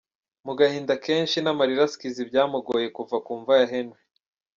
Mu 0.45 0.53
gahinda 0.59 0.93
kenshi 1.05 1.37
n'amarira 1.41 1.91
Skizzy 1.93 2.23
byamugoye 2.29 2.87
kuva 2.97 3.15
ku 3.25 3.31
mva 3.39 3.53
ya 3.59 3.67
Henry. 3.73 4.01